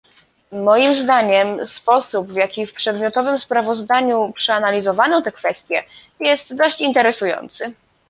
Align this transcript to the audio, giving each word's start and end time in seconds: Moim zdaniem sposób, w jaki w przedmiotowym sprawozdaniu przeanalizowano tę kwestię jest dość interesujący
Moim 0.65 0.95
zdaniem 1.03 1.67
sposób, 1.67 2.27
w 2.31 2.35
jaki 2.35 2.65
w 2.65 2.73
przedmiotowym 2.73 3.39
sprawozdaniu 3.39 4.33
przeanalizowano 4.35 5.21
tę 5.21 5.31
kwestię 5.31 5.83
jest 6.19 6.55
dość 6.55 6.81
interesujący 6.81 7.73